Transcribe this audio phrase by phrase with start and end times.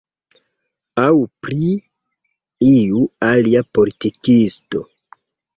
[1.01, 1.09] Aŭ
[1.45, 1.69] pri
[2.71, 4.83] iu alia politikisto.